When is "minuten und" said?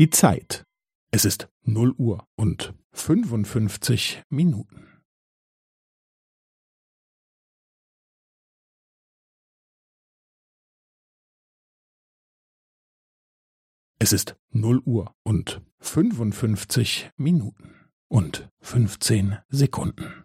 17.18-18.48